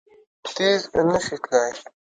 [0.55, 1.71] تېز نه شي تلای!